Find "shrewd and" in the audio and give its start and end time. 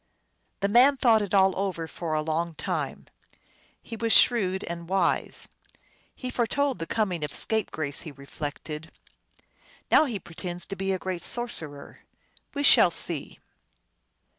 4.11-4.89